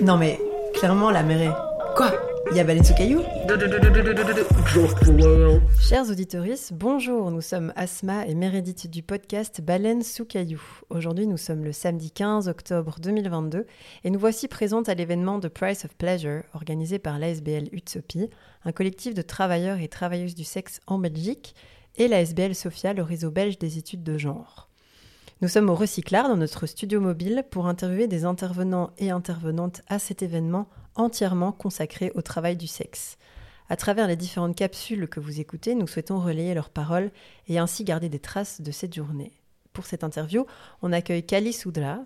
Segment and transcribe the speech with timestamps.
[0.00, 0.38] Non mais,
[0.74, 1.94] clairement, la mer est...
[1.96, 2.12] Quoi?
[2.52, 3.20] Il y a baleine sous caillou
[5.80, 10.62] Chers auditeurs, bonjour, nous sommes Asma et Meredith du podcast Baleine sous caillou.
[10.88, 13.66] Aujourd'hui, nous sommes le samedi 15 octobre 2022
[14.04, 18.30] et nous voici présentes à l'événement The Price of Pleasure organisé par l'ASBL Utopie,
[18.64, 21.56] un collectif de travailleurs et travailleuses du sexe en Belgique,
[21.96, 24.67] et l'ASBL Sophia, le réseau belge des études de genre.
[25.40, 30.00] Nous sommes au Recyclard dans notre studio mobile pour interviewer des intervenants et intervenantes à
[30.00, 33.18] cet événement entièrement consacré au travail du sexe.
[33.68, 37.12] À travers les différentes capsules que vous écoutez, nous souhaitons relayer leurs paroles
[37.46, 39.30] et ainsi garder des traces de cette journée.
[39.72, 40.44] Pour cette interview,
[40.82, 42.00] on accueille Kali Soudra.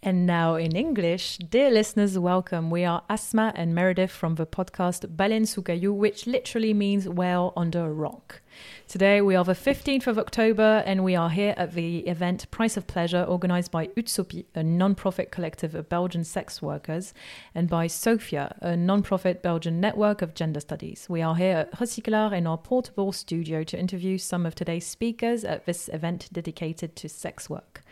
[0.00, 2.70] And now in English, dear listeners, welcome.
[2.70, 7.52] We are Asma and Meredith from the podcast Baleine sous caillou, which literally means whale
[7.56, 8.40] under a rock.
[8.86, 12.76] Today we are the 15th of October and we are here at the event Price
[12.76, 17.12] of Pleasure organized by Utsopi, a non-profit collective of Belgian sex workers,
[17.52, 21.06] and by Sophia, a non-profit Belgian network of gender studies.
[21.08, 25.42] We are here at Recyclart in our portable studio to interview some of today's speakers
[25.44, 27.82] at this event dedicated to sex work.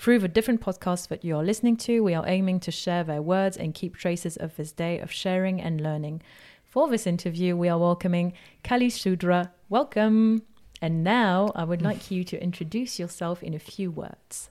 [0.00, 3.20] Through the different podcasts that you are listening to, we are aiming to share their
[3.20, 6.22] words and keep traces of this day of sharing and learning.
[6.64, 8.32] For this interview, we are welcoming
[8.64, 9.50] Kali Sudhra.
[9.68, 10.40] Welcome.
[10.80, 14.48] And now I would like you to introduce yourself in a few words.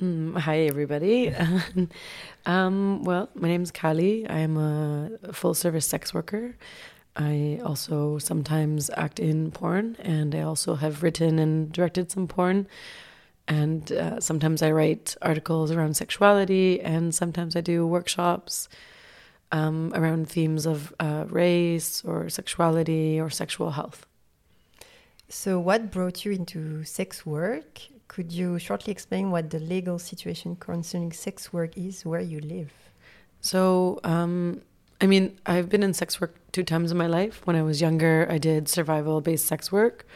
[0.00, 1.34] Mm, hi, everybody.
[2.46, 4.26] um, well, my name is Kali.
[4.26, 6.56] I'm a full service sex worker.
[7.14, 12.66] I also sometimes act in porn, and I also have written and directed some porn
[13.48, 18.68] and uh, sometimes I write articles around sexuality, and sometimes I do workshops
[19.50, 24.06] um, around themes of uh, race or sexuality or sexual health.
[25.28, 27.80] So, what brought you into sex work?
[28.08, 32.72] Could you shortly explain what the legal situation concerning sex work is where you live?
[33.40, 34.60] So, um,
[35.00, 37.40] I mean, I've been in sex work two times in my life.
[37.46, 40.06] When I was younger, I did survival based sex work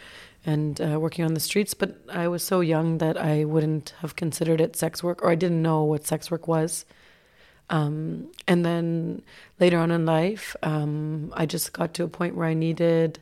[0.47, 1.75] and uh, working on the streets.
[1.75, 5.34] But I was so young that I wouldn't have considered it sex work, or I
[5.34, 6.87] didn't know what sex work was.
[7.69, 9.23] Um, and then
[9.59, 13.19] later on in life, um, I just got to a point where I needed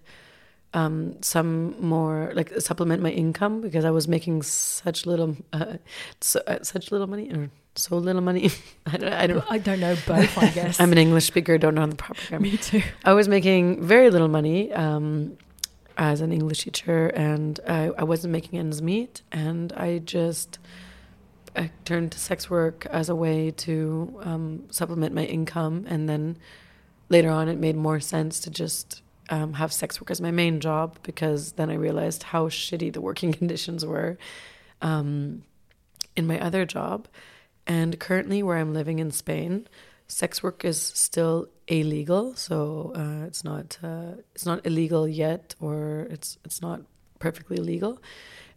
[0.75, 5.79] um, some more, like supplement my income because I was making such little, uh,
[6.21, 8.51] so, uh, such little money or so little money.
[8.87, 10.37] I don't, I don't, I don't know both.
[10.37, 11.57] I guess I'm an English speaker.
[11.57, 12.43] Don't know the proper grammar.
[12.43, 12.83] Me too.
[13.05, 14.73] I was making very little money.
[14.73, 15.39] Um,
[15.97, 20.59] as an English teacher, and I, I wasn't making ends meet, and I just
[21.57, 26.37] I turned to sex work as a way to um, supplement my income, and then
[27.09, 30.61] later on, it made more sense to just um, have sex work as my main
[30.61, 34.19] job because then I realized how shitty the working conditions were
[34.83, 35.45] um,
[36.17, 37.07] in my other job,
[37.67, 39.69] and currently, where I'm living in Spain,
[40.09, 46.07] sex work is still illegal, so uh, it's not uh, it's not illegal yet, or
[46.11, 46.83] it's it's not
[47.19, 48.01] perfectly legal.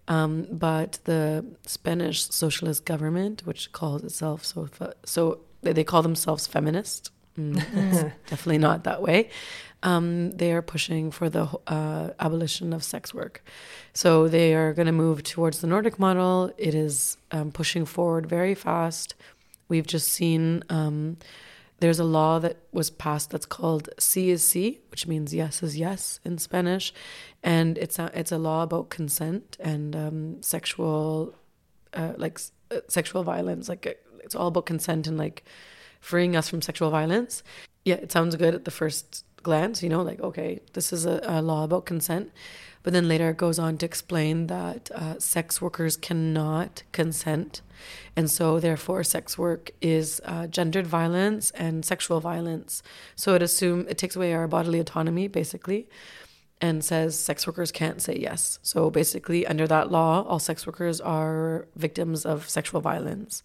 [0.08, 4.70] Um, but the Spanish socialist government, which calls itself so
[5.04, 7.12] so they call themselves feminist.
[7.38, 9.30] Mm, it's definitely not that way.
[9.84, 13.44] Um, they are pushing for the uh, abolition of sex work.
[13.94, 16.52] So they are going to move towards the Nordic model.
[16.58, 19.14] It is um, pushing forward very fast.
[19.70, 21.18] We've just seen um,
[21.80, 25.78] there's a law that was passed that's called sí es sí, which means yes is
[25.78, 26.94] yes in Spanish,
[27.44, 31.36] and it's a it's a law about consent and um, sexual,
[31.94, 32.40] uh, like
[32.72, 33.70] uh, sexual violence.
[33.70, 33.94] Like uh,
[34.24, 35.44] it's all about consent and like
[36.00, 37.44] freeing us from sexual violence.
[37.86, 41.22] Yeah, it sounds good at the first glance, you know, like okay, this is a,
[41.24, 42.32] a law about consent,
[42.88, 47.60] but then later it goes on to explain that uh, sex workers cannot consent
[48.16, 52.82] and so, therefore, sex work is uh, gendered violence and sexual violence.
[53.16, 55.88] So it assume it takes away our bodily autonomy, basically,
[56.60, 58.58] and says sex workers can't say yes.
[58.64, 63.44] So basically, under that law, all sex workers are victims of sexual violence.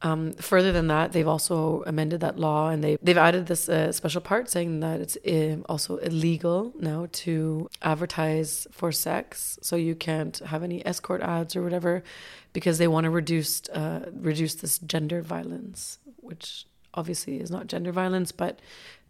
[0.00, 3.90] Um, further than that, they've also amended that law and they, they've added this uh,
[3.90, 9.58] special part saying that it's uh, also illegal now to advertise for sex.
[9.60, 12.04] So you can't have any escort ads or whatever
[12.52, 17.90] because they want to reduce, uh, reduce this gender violence, which obviously is not gender
[17.90, 18.60] violence, but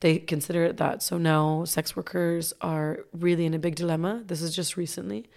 [0.00, 1.02] they consider it that.
[1.02, 4.22] So now sex workers are really in a big dilemma.
[4.26, 5.28] This is just recently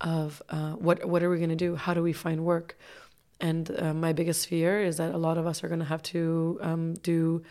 [0.00, 1.76] of uh, what, what are we going to do?
[1.76, 2.78] How do we find work?
[3.40, 6.02] And uh, my biggest fear is that a lot of us are going to have
[6.04, 7.42] to um, do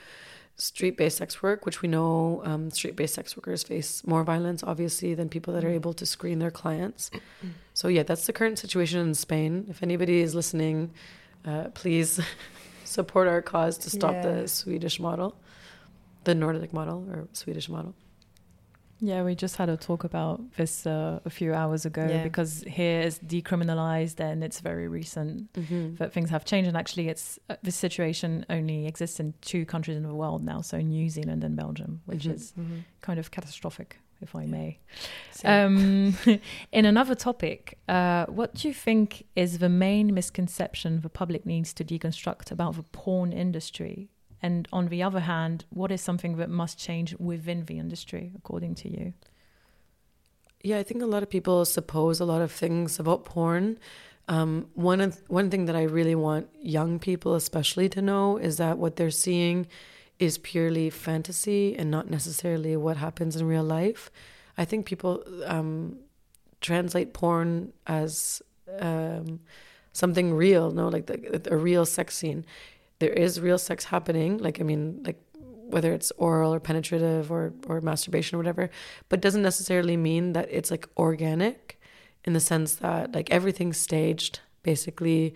[0.58, 4.64] street based sex work, which we know um, street based sex workers face more violence,
[4.64, 7.10] obviously, than people that are able to screen their clients.
[7.74, 9.66] So, yeah, that's the current situation in Spain.
[9.70, 10.92] If anybody is listening,
[11.46, 12.20] uh, please
[12.84, 14.22] support our cause to stop Yeah.
[14.42, 15.36] the Swedish model,
[16.26, 17.94] the Nordic model or Swedish model.
[19.00, 22.24] Yeah, we just had a talk about this uh, a few hours ago Yeah.
[22.24, 25.96] because here it's decriminalized and it's very recent Mm-hmm.
[25.96, 26.68] that things have changed.
[26.68, 30.62] And actually, it's uh, this situation only exists in two countries in the world now,
[30.62, 32.34] so New Zealand and Belgium, which Mhm.
[32.34, 32.54] is
[33.02, 34.80] kind of catastrophic, if I may.
[35.32, 35.52] Same.
[35.52, 36.18] Um,
[36.72, 41.72] in another topic, uh, what do you think is the main misconception the public needs
[41.74, 44.10] to deconstruct about the porn industry?
[44.42, 48.76] And on the other hand, what is something that must change within the industry, according
[48.76, 49.14] to you?
[50.64, 53.80] Yeah, I think a lot of people suppose a lot of things about porn.
[54.28, 58.78] Um, one one thing that I really want young people, especially, to know is that
[58.78, 59.68] what they're seeing
[60.20, 64.12] is purely fantasy and not necessarily what happens in real life.
[64.58, 66.00] I think people um,
[66.60, 68.42] translate porn as
[68.80, 69.40] um,
[69.94, 72.46] something real, no, like the, a real sex scene.
[73.00, 74.38] There is real sex happening.
[74.38, 75.20] Like I mean, like
[75.70, 78.70] whether it's oral or penetrative or or masturbation or whatever,
[79.10, 81.80] but doesn't necessarily mean that it's like organic
[82.24, 85.36] in the sense that like everything's staged basically.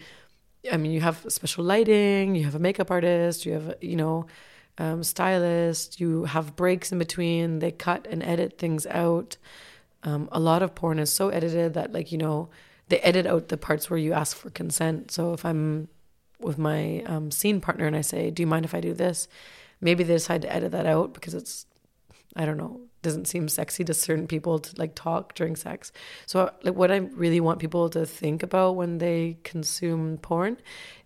[0.72, 4.28] I mean, you have special lighting, you have a makeup artist, you have you know
[4.78, 7.60] um, stylist, you have breaks in between.
[7.60, 9.38] They cut and edit things out.
[10.04, 12.50] Um, a lot of porn is so edited that like you know
[12.90, 15.12] they edit out the parts where you ask for consent.
[15.12, 15.88] So if I'm
[16.42, 19.28] with my um, scene partner and I say, "Do you mind if I do this?"
[19.80, 21.66] Maybe they decide to edit that out because it's
[22.36, 25.92] I don't know, doesn't seem sexy to certain people to like talk during sex.
[26.26, 30.58] So like what I really want people to think about when they consume porn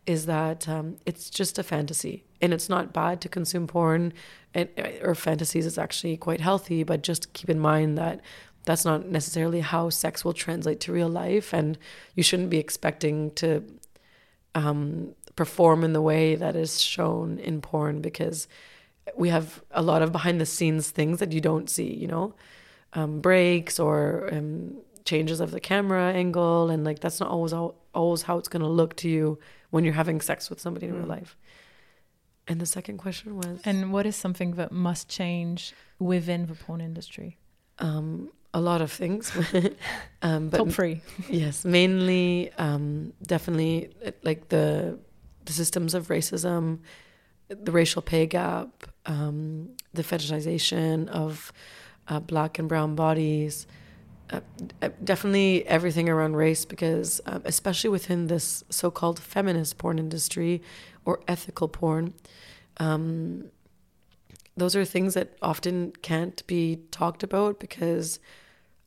[0.06, 4.14] is that um, it's just a fantasy and it's not bad to consume porn
[4.54, 4.70] and,
[5.02, 5.66] or fantasies.
[5.66, 8.22] It's actually quite healthy, but just keep in mind that
[8.66, 11.78] that's not necessarily how sex will translate to real life and
[12.14, 13.64] you shouldn't be expecting to
[14.54, 18.48] um, perform in the way that is shown in porn because
[19.16, 22.34] we have a lot of behind the scenes things that you don't see, you know,
[22.94, 27.54] um, breaks or um, changes of the camera angle, and like that's not always
[27.94, 29.38] always how it's going to look to you
[29.70, 31.10] when you're having sex with somebody in real Mm.
[31.10, 31.38] life.
[32.48, 36.80] And the second question was, And what is something that must change within the porn
[36.82, 37.38] industry?
[37.80, 39.32] um, a lot of things,
[40.22, 41.02] um, but Top three.
[41.30, 43.90] yes, mainly, um, definitely
[44.24, 44.98] like the
[45.46, 46.80] the systems of racism,
[47.48, 51.52] the racial pay gap, um, the fetishization of
[52.08, 53.68] uh, black and brown bodies.
[54.32, 54.40] Uh,
[54.82, 60.64] uh, definitely everything around race, because um, especially within this so-called feminist porn industry
[61.06, 62.14] or ethical porn,
[62.78, 63.46] um,
[64.58, 68.20] those are things that often can't be talked about because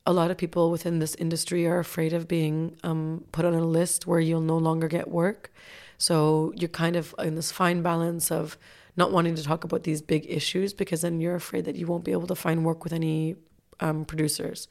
[0.05, 3.63] a lot of people within this industry are afraid of being um, put on a
[3.63, 5.53] list where you'll no longer get work.
[5.99, 8.57] So you're kind of in this fine balance of
[8.95, 12.03] not wanting to talk about these big issues because then you're afraid that you won't
[12.03, 13.35] be able to find work with any
[13.81, 14.67] um, producers.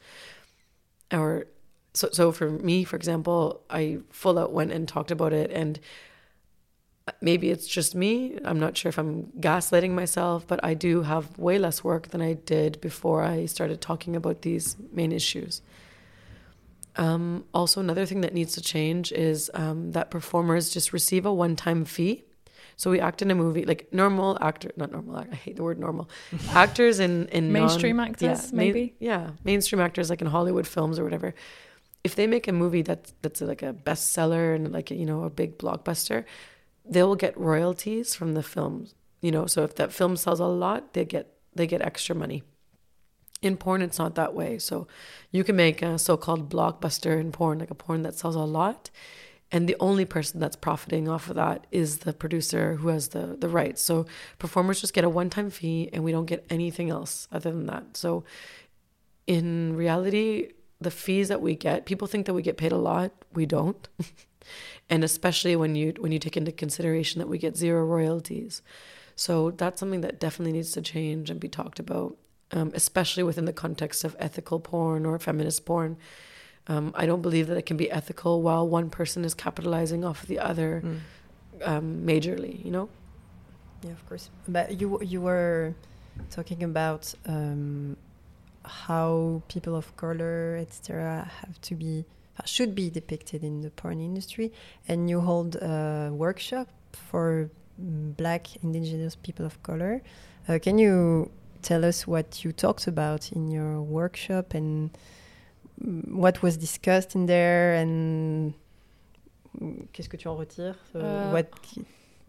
[1.13, 1.47] Or
[1.95, 5.79] so, so for me, for example, I full out went and talked about it, and
[7.21, 8.39] maybe it's just me.
[8.45, 12.23] I'm not sure if I'm gaslighting myself, but I do have way less work than
[12.23, 15.63] I did before I started talking about these main issues.
[16.99, 21.33] Um, also, another thing that needs to change is um, that performers just receive a
[21.33, 22.25] one time fee.
[22.77, 25.17] So we act in a movie, like normal actor, not normal.
[25.17, 26.09] I hate the word normal.
[26.51, 28.95] Actors in in non- Mainstream actors, yeah, maybe?
[29.01, 31.35] yeah, mainstream actors like in Hollywood films or whatever.
[32.05, 35.31] If they make a movie that's that's like a bestseller and like you know a
[35.31, 36.25] big blockbuster,
[36.85, 38.95] they will get royalties from the films.
[39.23, 42.45] You know, so if that film sells a lot, they get they get extra money.
[43.41, 44.59] In porn, it's not that way.
[44.59, 44.89] So
[45.31, 48.91] you can make a so-called blockbuster in porn, like a porn that sells a lot,
[49.51, 53.37] and the only person that's profiting off of that is the producer who has the
[53.39, 53.81] the rights.
[53.83, 54.07] So
[54.39, 57.97] performers just get a one-time fee, and we don't get anything else other than that.
[57.97, 58.25] So
[59.27, 63.13] in reality, the fees that we get, people think that we get paid a lot.
[63.33, 63.89] We don't.
[64.91, 68.63] and especially when you when you take into consideration that we get zero royalties.
[69.17, 72.17] So that's something that definitely needs to change and be talked about,
[72.53, 75.97] um, especially within the context of ethical porn or feminist porn.
[76.67, 80.23] Um, I don't believe that it can be ethical while one person is capitalizing off
[80.23, 80.99] of the other Mm.
[81.65, 82.63] um, majorly.
[82.65, 82.89] You know.
[83.83, 84.31] Yeah, of course.
[84.47, 85.75] But you you were
[86.31, 87.97] talking about um,
[88.65, 92.05] how people of color, etc., have to be
[92.39, 94.53] uh, should be depicted in the porn industry,
[94.89, 97.51] and you hold a workshop for
[97.81, 100.03] mm, Black Indigenous people of color.
[100.49, 101.31] Uh, can you
[101.63, 104.91] tell us what you talked about in your workshop and
[105.83, 108.55] mm, what was discussed in there and
[109.93, 110.77] qu'est-ce que tu en retires?
[110.93, 111.49] So Uh, what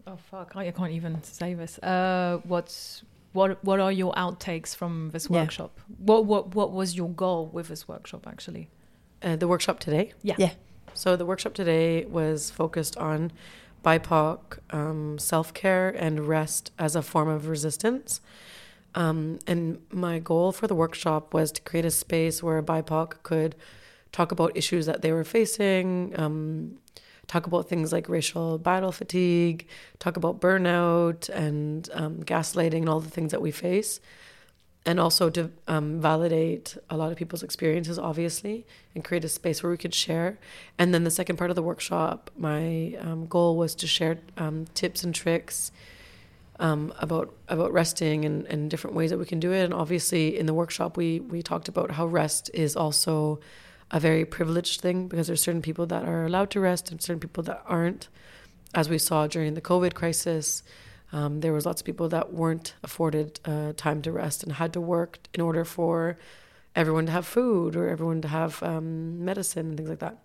[0.06, 0.56] Oh fuck!
[0.56, 1.78] I can't even say this.
[1.78, 3.62] Uh, what's what?
[3.62, 5.42] What are your outtakes from this Yeah.
[5.42, 5.78] workshop?
[5.98, 8.68] What what what was your goal with this workshop actually?
[9.22, 10.12] Uh, the workshop today.
[10.22, 10.34] Yeah.
[10.38, 10.52] Yeah.
[10.94, 13.30] So the workshop today was focused on
[13.84, 18.20] BIPOC um, self care and rest as a form of resistance.
[18.94, 23.54] Um, and my goal for the workshop was to create a space where BIPOC could
[24.12, 26.78] talk about issues that they were facing, um,
[27.28, 29.66] talk about things like racial battle fatigue,
[30.00, 34.00] talk about burnout and um, gaslighting and all the things that we face.
[34.86, 39.62] And also to um, validate a lot of people's experiences, obviously, and create a space
[39.62, 40.38] where we could share.
[40.78, 44.64] And then the second part of the workshop, my um, goal was to share um,
[44.74, 45.70] tips and tricks
[46.60, 49.64] um, about about resting and, and different ways that we can do it.
[49.64, 53.40] And obviously, in the workshop, we we talked about how rest is also
[53.90, 57.18] a very privileged thing because there's certain people that are allowed to rest and certain
[57.18, 58.08] people that aren't.
[58.72, 60.62] As we saw during the COVID crisis,
[61.12, 64.72] um, there was lots of people that weren't afforded uh, time to rest and had
[64.74, 66.18] to work in order for
[66.76, 70.18] everyone to have food or everyone to have um, medicine and things like that.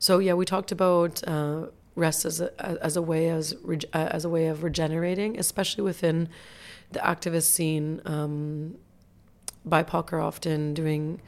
[0.00, 3.54] So yeah, we talked about uh, rest as a as a way as
[3.92, 6.28] uh, as a way of regenerating, especially within
[6.92, 8.00] the activist scene.
[8.04, 8.76] Um,
[9.68, 11.20] BIPOC are often doing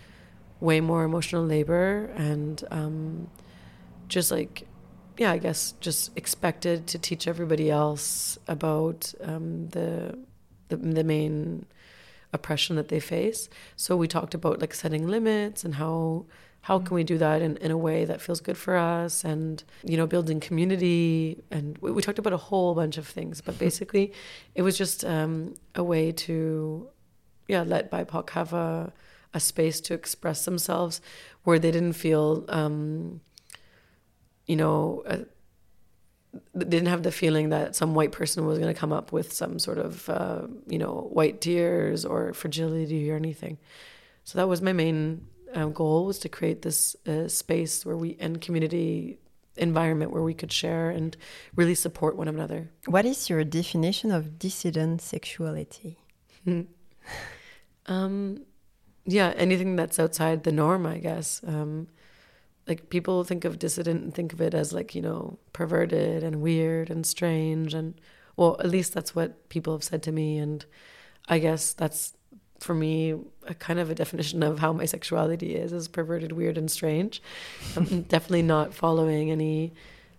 [0.60, 3.30] way more emotional labor and um,
[4.08, 4.66] just like
[5.16, 10.18] yeah, I guess just expected to teach everybody else about um, the,
[10.68, 11.66] the the main
[12.32, 13.48] oppression that they face.
[13.76, 16.26] So we talked about like setting limits and how
[16.64, 19.64] how can we do that in, in a way that feels good for us and
[19.84, 23.58] you know building community and we, we talked about a whole bunch of things but
[23.66, 24.12] basically
[24.54, 26.88] it was just um, a way to
[27.48, 28.92] yeah let BIPOC have a
[29.32, 31.00] a space to express themselves
[31.42, 33.20] where they didn't feel um,
[34.46, 35.18] you know, uh,
[36.54, 39.32] they didn't have the feeling that some white person was going to come up with
[39.32, 43.58] some sort of, uh, you know, white tears or fragility or anything.
[44.24, 48.16] So that was my main um, goal was to create this uh, space where we
[48.20, 49.18] and community
[49.56, 51.16] environment where we could share and
[51.54, 52.70] really support one another.
[52.86, 55.98] What is your definition of dissident sexuality?
[57.86, 58.44] um,
[59.06, 61.40] yeah, anything that's outside the norm, I guess.
[61.46, 61.88] Um,
[62.66, 66.40] like people think of dissident and think of it as like you know perverted and
[66.40, 67.94] weird and strange and
[68.36, 70.64] well at least that's what people have said to me and
[71.28, 72.14] i guess that's
[72.64, 73.14] for me
[73.46, 77.22] a kind of a definition of how my sexuality is is perverted weird and strange.
[77.76, 79.74] I'm definitely not following any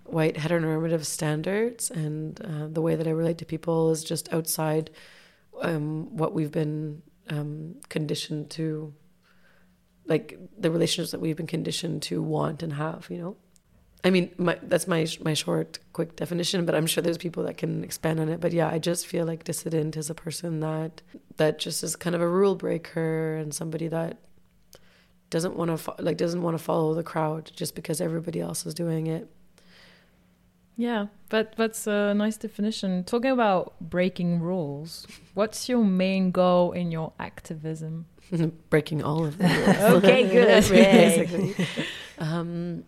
[0.06, 4.92] white heteronormative standards and uh, the way that i relate to people is just outside
[5.62, 8.94] um, what we've been um, conditioned to
[10.06, 13.36] like the relationships that we've been conditioned to want and have you know
[14.06, 17.58] i mean my, that's my my short quick definition but i'm sure there's people that
[17.58, 21.02] can expand on it but yeah i just feel like dissident is a person that
[21.38, 24.18] that just is kind of a rule breaker and somebody that
[25.30, 28.66] doesn't want to fo- like doesn't want to follow the crowd just because everybody else
[28.66, 29.28] is doing it
[30.78, 33.06] Yeah, but that's a nice definition.
[33.06, 38.06] Talking about breaking rules, what's your main goal in your activism?
[38.70, 39.50] breaking all of them
[39.98, 40.64] Okay, good.
[40.70, 41.56] basically
[42.20, 42.84] um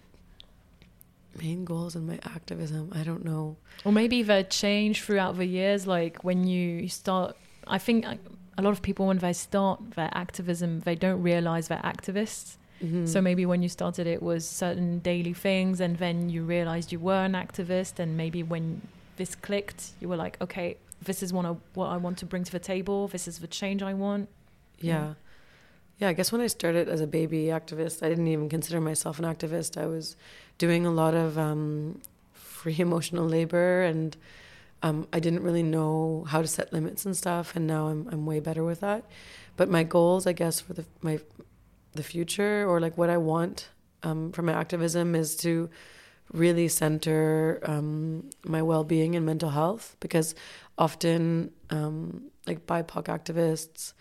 [1.38, 5.86] main goals in my activism i don't know Or maybe they change throughout the years,
[5.88, 7.36] like when you start.
[7.68, 8.16] I think uh,
[8.58, 12.58] a lot of people, when they start their activism, they don't realize they're activists.
[12.84, 13.08] Mhm.
[13.08, 17.00] So maybe when you started, it was certain daily things, and then you realized you
[17.00, 18.82] were an activist, and maybe when
[19.18, 20.78] this clicked, you were like, okay,
[21.10, 23.08] this is one of what I want to bring to the table.
[23.08, 24.28] This is the change I want.
[24.80, 24.94] Yeah.
[24.94, 25.14] Yeah,
[26.06, 29.26] I guess when I started as a baby activist, I didn't even consider myself an
[29.26, 29.82] activist.
[29.82, 30.16] I was
[30.60, 32.02] doing a lot of um,
[32.34, 34.16] free emotional labor and
[34.84, 38.28] um, I didn't really know how to set limits and stuff and now I'm I'm
[38.28, 39.06] way better with that.
[39.56, 41.20] But my goals, I guess, for the my
[41.94, 43.70] the future or like what I want
[44.04, 45.70] um, from my activism is to
[46.32, 50.36] really center um, my well-being and mental health because
[50.78, 53.94] often um, like BIPOC activists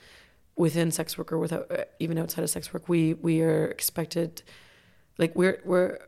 [0.57, 4.43] within sex work or without uh, even outside of sex work we we are expected
[5.19, 5.99] like we're we're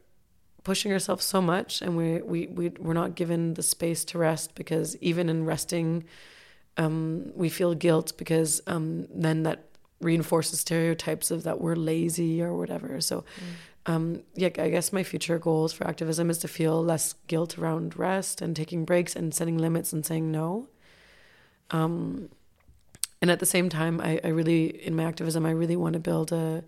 [0.65, 4.55] pushing ourselves so much and we we we we're not given the space to rest
[4.55, 6.05] because even in resting
[6.77, 9.65] um we feel guilt because um then that
[10.01, 13.01] reinforces stereotypes of that we're lazy or whatever.
[13.01, 13.25] So
[13.87, 17.97] um yeah i guess my future goals for activism is to feel less guilt around
[17.97, 20.69] rest and taking breaks and setting limits and saying no.
[21.71, 22.29] Um
[23.21, 26.01] and at the same time I, I really in my activism i really want to
[26.01, 26.65] build a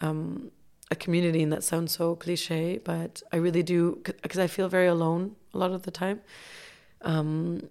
[0.00, 0.50] um
[0.90, 4.86] a community and that sounds so cliche but i really do because i feel very
[4.86, 6.20] alone a lot of the time.
[7.02, 7.68] Um,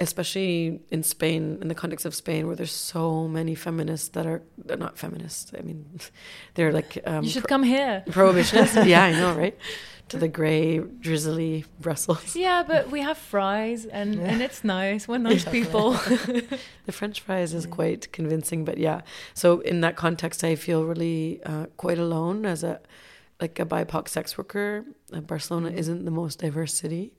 [0.00, 4.42] especially in Spain, in the context of Spain, where there's so many feminists that are
[4.56, 5.52] they're not feminists.
[5.58, 5.84] I mean,
[6.54, 8.86] they're like um, you should pro- come here, prohibitionists.
[8.86, 9.56] yeah, I know, right?
[10.10, 12.34] To the grey, drizzly Brussels.
[12.34, 14.22] Yeah, but we have fries, and yeah.
[14.22, 15.06] and it's nice.
[15.06, 15.92] We're nice people.
[16.86, 19.02] the French fries is quite convincing, but yeah.
[19.34, 22.80] So in that context, I feel really uh, quite alone as a
[23.38, 24.84] like a BIPOC sex worker.
[25.12, 25.78] Uh, Barcelona mm-hmm.
[25.78, 27.12] isn't the most diverse city.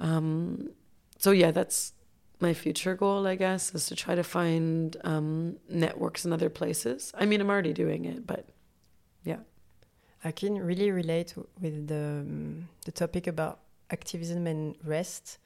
[0.00, 0.70] Um,
[1.18, 1.92] so yeah, that's
[2.40, 7.12] my future goal, I guess, is to try to find um, networks in other places.
[7.18, 8.48] I mean, I'm already doing it, but
[9.24, 9.38] yeah.
[10.24, 13.60] I can really relate with the um, the topic about
[13.90, 15.38] activism and rest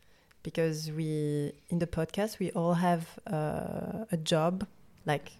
[0.42, 4.66] because we in the podcast we all have uh, a job
[5.06, 5.32] like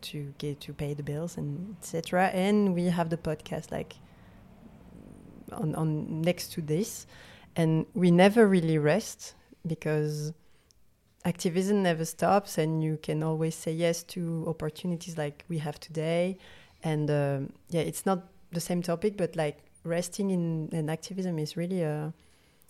[0.00, 3.96] to get to pay the bills and etc and we have the podcast like
[5.52, 7.06] on on next to this
[7.56, 9.34] and we never really rest
[9.66, 10.32] because
[11.24, 16.36] activism never stops and you can always say yes to opportunities like we have today
[16.82, 17.40] and uh,
[17.70, 22.12] yeah it's not the same topic but like resting in, in activism is really a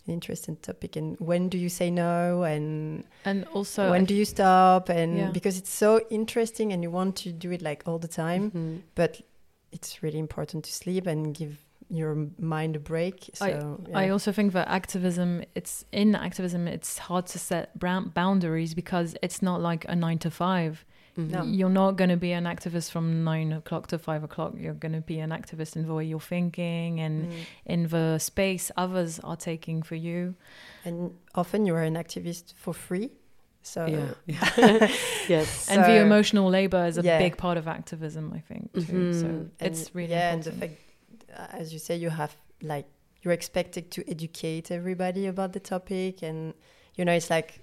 [0.06, 4.24] an interesting topic and when do you say no and and also when do you
[4.24, 5.30] stop and yeah.
[5.30, 8.76] because it's so interesting and you want to do it like all the time mm-hmm.
[8.94, 9.22] but
[9.72, 11.58] it's really important to sleep and give
[11.96, 13.30] your mind a break.
[13.34, 13.98] So, I, yeah.
[13.98, 19.42] I also think that activism, it's in activism, it's hard to set boundaries because it's
[19.42, 20.84] not like a nine to 5
[21.18, 21.30] mm-hmm.
[21.30, 21.42] no.
[21.44, 24.54] You're not going to be an activist from nine o'clock to five o'clock.
[24.56, 27.36] You're going to be an activist in the way you're thinking and mm.
[27.66, 30.34] in the space others are taking for you.
[30.84, 33.10] And often you are an activist for free.
[33.64, 34.50] So yeah,
[35.26, 37.18] yes, and so, the emotional labor is a yeah.
[37.18, 38.72] big part of activism, I think.
[38.74, 38.80] Too.
[38.80, 39.20] Mm-hmm.
[39.20, 40.54] So and it's really yeah, important.
[40.54, 40.83] and the fact
[41.52, 42.86] as you say, you have like
[43.22, 46.54] you're expected to educate everybody about the topic, and
[46.94, 47.60] you know it's like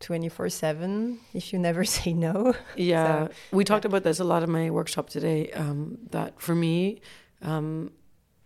[0.00, 2.54] 24 7 if you never say no.
[2.76, 3.26] Yeah.
[3.26, 7.00] So, we talked about this a lot in my workshop today um, that for me
[7.42, 7.92] um,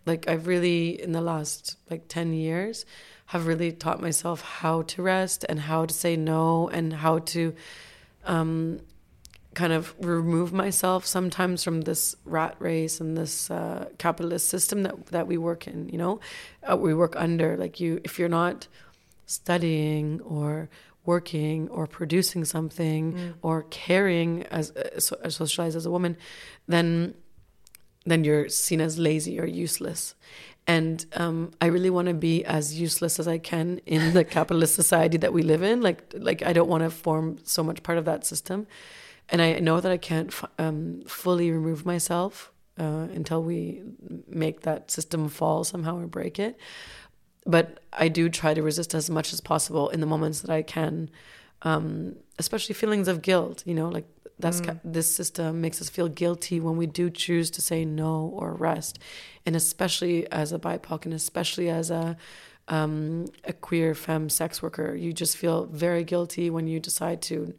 [0.06, 2.84] like i've really in the last like 10 years
[3.26, 7.54] have really taught myself how to rest and how to say no and how to
[8.26, 8.80] um,
[9.54, 15.06] kind of remove myself sometimes from this rat race and this uh, capitalist system that
[15.06, 15.88] that we work in.
[15.88, 16.20] You know,
[16.70, 17.56] uh, we work under.
[17.56, 18.68] Like you, if you're not
[19.26, 20.68] studying or
[21.06, 23.34] working or producing something mm.
[23.42, 26.16] or caring as, as socialized as a woman,
[26.66, 27.14] then
[28.06, 30.14] then you're seen as lazy or useless.
[30.66, 34.74] And um, I really want to be as useless as I can in the capitalist
[34.74, 35.82] society that we live in.
[35.82, 38.66] Like, like I don't want to form so much part of that system
[39.28, 43.82] and I know that I can't f- um, fully remove myself uh, until we
[44.28, 46.58] make that system fall somehow or break it.
[47.46, 50.62] But I do try to resist as much as possible in the moments that I
[50.62, 51.10] can,
[51.62, 53.62] um, especially feelings of guilt.
[53.66, 54.06] You know, like
[54.38, 54.80] that's mm.
[54.82, 58.98] this system makes us feel guilty when we do choose to say no or rest,
[59.44, 62.16] and especially as a BIPOC and especially as a
[62.68, 67.54] um, a queer femme sex worker, you just feel very guilty when you decide to,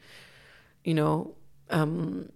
[0.84, 1.36] you know,
[1.69, 2.30] um,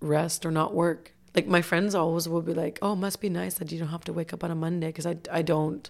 [0.00, 1.12] rest or not work.
[1.34, 4.04] Like my friends always will be like, "Oh, must be nice that you don't have
[4.04, 5.88] to wake up on a Monday because I I don't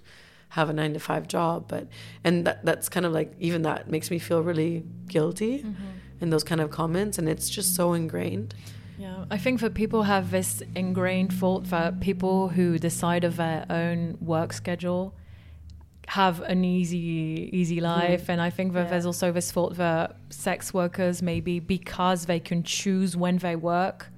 [0.50, 1.88] have a nine to five job." But
[2.24, 5.84] and that that's kind of like even that makes me feel really guilty mm-hmm.
[6.20, 8.54] in those kind of comments, and it's just so ingrained.
[8.98, 13.66] Yeah, I think that people have this ingrained thought that people who decide of their
[13.70, 15.14] own work schedule
[16.06, 18.28] have an easy easy life mm.
[18.30, 18.90] and i think that yeah.
[18.90, 24.08] there's also this thought that sex workers maybe because they can choose when they work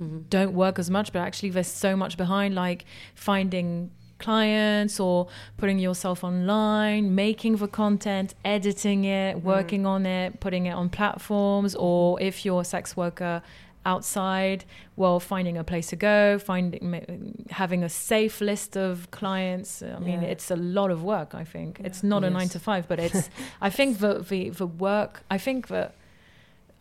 [0.00, 0.20] mm-hmm.
[0.28, 5.78] don't work as much but actually there's so much behind like finding clients or putting
[5.78, 9.42] yourself online making the content editing it mm.
[9.42, 13.42] working on it putting it on platforms or if you're a sex worker
[13.86, 14.64] outside
[14.96, 20.20] well finding a place to go finding having a safe list of clients i mean
[20.22, 20.28] yeah.
[20.28, 21.86] it's a lot of work i think yeah.
[21.86, 22.30] it's not yes.
[22.30, 25.94] a 9 to 5 but it's i think the, the the work i think that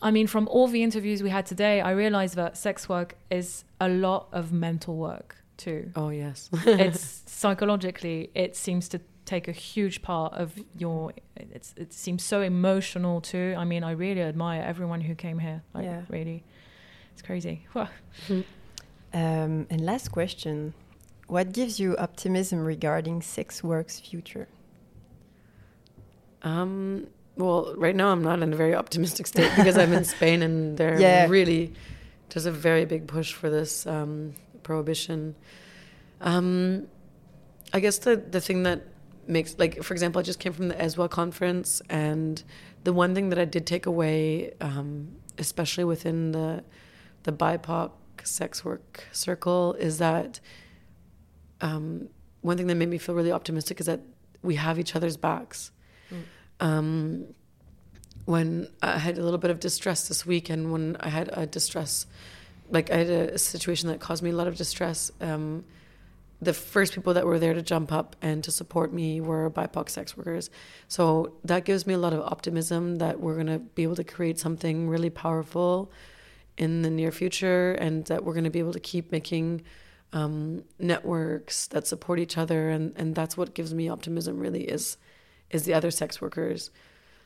[0.02, 3.64] i mean from all the interviews we had today i realized that sex work is
[3.80, 9.52] a lot of mental work too oh yes it's psychologically it seems to take a
[9.52, 15.02] huge part of your it seems so emotional too i mean i really admire everyone
[15.02, 16.02] who came here like yeah.
[16.10, 16.44] really
[17.20, 17.68] it's crazy.
[18.30, 18.44] um,
[19.70, 20.74] and last question
[21.28, 24.48] What gives you optimism regarding sex work's future?
[26.44, 30.42] Um, well, right now I'm not in a very optimistic state because I'm in Spain
[30.42, 31.28] and there yeah.
[31.28, 31.74] really
[32.30, 35.36] there's a very big push for this um, prohibition.
[36.22, 36.88] Um,
[37.74, 38.84] I guess the the thing that
[39.28, 42.42] makes like for example, I just came from the ESWA conference, and
[42.86, 46.64] the one thing that I did take away, um, especially within the
[47.24, 47.92] the BIPOC
[48.24, 50.40] sex work circle, is that
[51.62, 52.10] um,
[52.42, 54.02] one thing that made me feel really optimistic is that
[54.42, 55.72] we have each other's backs.
[56.12, 56.24] Mm.
[56.66, 57.26] Um,
[58.26, 61.46] when I had a little bit of distress this week, and when I had a
[61.46, 62.06] distress,
[62.70, 65.12] like I had a, situation that caused me a lot of distress.
[65.20, 65.66] Um,
[66.42, 69.90] the first people that were there to jump up and to support me were BIPOC
[69.90, 70.50] sex workers.
[70.88, 74.06] So that gives me a lot of optimism that we're going to be able to
[74.06, 75.92] create something really powerful
[76.60, 79.64] in the near future and that we're going to be able to keep making
[80.12, 82.70] um, networks that support each other.
[82.70, 84.98] And, and that's what gives me optimism really is,
[85.50, 86.70] is the other sex workers,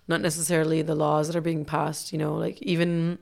[0.07, 3.17] not necessarily the laws that are being passed, you know, like even,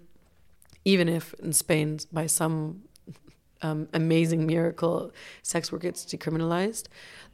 [0.83, 2.83] even if in Spain by some
[3.63, 6.85] um, amazing miracle sex work gets decriminalized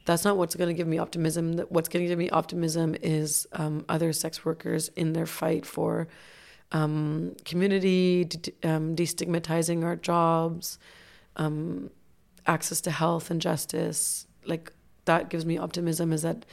[0.04, 3.46] that's not what's going to give me optimism what's going to give me optimism is
[3.52, 6.06] um, other sex workers in their fight for
[6.72, 10.78] um, community de- um, destigmatizing our jobs
[11.36, 11.90] um,
[12.46, 14.72] access to health and justice like
[15.04, 16.44] that gives me optimism is that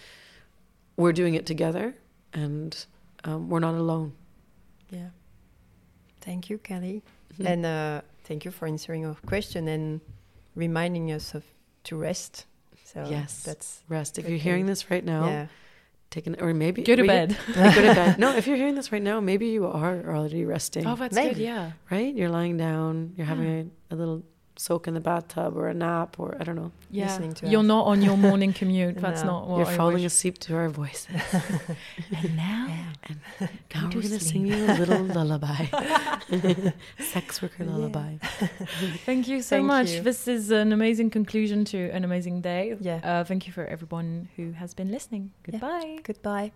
[0.98, 1.96] we're doing it together
[2.34, 2.86] and
[3.24, 4.14] um, we're not alone
[4.90, 5.10] yeah
[6.22, 7.02] thank you Kali
[7.34, 7.48] mm-hmm.
[7.48, 10.02] and uh, Thank you for answering our question and
[10.56, 11.44] reminding us of
[11.84, 12.48] to rest.
[12.84, 14.18] So yes, that's rest.
[14.18, 15.48] If you're hearing this right now, yeah.
[16.10, 17.38] Take an or maybe go to bed.
[17.48, 18.20] go to bed.
[18.20, 20.88] No, if you're hearing this right now, maybe you are already resting.
[20.88, 21.36] Oh, that's maybe.
[21.36, 21.42] good.
[21.44, 22.14] Yeah, right.
[22.14, 23.14] You're lying down.
[23.18, 24.24] You're having a, a little
[24.58, 26.72] soak in the bathtub or a nap or I don't know.
[26.90, 27.66] Yeah, you're us.
[27.66, 28.98] not on your morning commute.
[29.00, 29.32] That's no.
[29.32, 30.06] not what you're I falling wish.
[30.06, 31.16] asleep to our voices.
[32.16, 32.68] and now,
[33.04, 33.20] and
[33.74, 35.66] now we're gonna sing you a little lullaby,
[37.00, 38.18] sex worker lullaby.
[39.06, 39.92] thank you so thank much.
[39.92, 40.02] You.
[40.02, 42.78] This is an amazing conclusion to an amazing day.
[42.80, 43.00] Yeah.
[43.04, 45.32] Uh, thank you for everyone who has been listening.
[45.44, 45.96] Goodbye.
[45.96, 46.02] Yeah.
[46.04, 46.52] Goodbye.